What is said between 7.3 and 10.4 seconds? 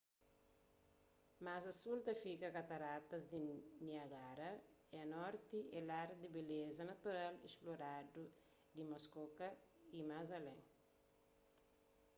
inesploradu di muskoka y más